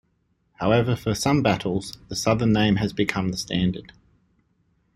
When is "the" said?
2.07-2.15, 3.29-3.37